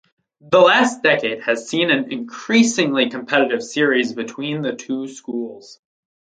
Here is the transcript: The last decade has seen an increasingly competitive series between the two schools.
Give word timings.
The 0.39 0.59
last 0.59 1.03
decade 1.03 1.43
has 1.43 1.69
seen 1.69 1.91
an 1.91 2.11
increasingly 2.11 3.11
competitive 3.11 3.61
series 3.61 4.13
between 4.13 4.63
the 4.63 4.73
two 4.73 5.07
schools. 5.07 5.79